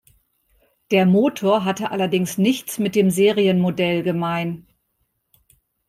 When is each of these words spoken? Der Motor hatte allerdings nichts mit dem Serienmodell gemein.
Der 0.89 1.05
Motor 1.05 1.63
hatte 1.63 1.91
allerdings 1.91 2.39
nichts 2.39 2.79
mit 2.79 2.95
dem 2.95 3.11
Serienmodell 3.11 4.01
gemein. 4.01 4.65